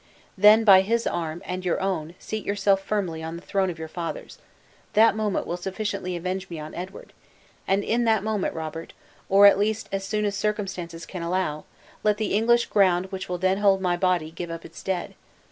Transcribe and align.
Then, 0.35 0.63
by 0.63 0.81
his 0.81 1.05
arm, 1.05 1.43
and 1.45 1.63
your 1.63 1.79
own, 1.79 2.15
seat 2.17 2.43
yourself 2.43 2.81
firmly 2.81 3.21
on 3.21 3.35
the 3.35 3.41
throne 3.43 3.69
of 3.69 3.77
your 3.77 3.87
fathers. 3.87 4.39
That 4.93 5.15
moment 5.15 5.45
will 5.45 5.57
sufficiently 5.57 6.15
avenge 6.15 6.49
me 6.49 6.59
on 6.59 6.73
Edward! 6.73 7.13
and 7.67 7.83
in 7.83 8.03
that 8.05 8.23
moment, 8.23 8.55
Robert! 8.55 8.93
or 9.29 9.45
at 9.45 9.59
least 9.59 9.89
as 9.91 10.03
soon 10.03 10.25
as 10.25 10.35
circumstances 10.35 11.05
can 11.05 11.21
allow, 11.21 11.65
let 12.03 12.17
the 12.17 12.33
English 12.33 12.65
ground 12.65 13.11
which 13.11 13.29
will 13.29 13.37
then 13.37 13.59
hold 13.59 13.79
my 13.79 13.95
body, 13.95 14.31
give 14.31 14.49
up 14.49 14.65
its 14.65 14.81
dead! 14.81 15.13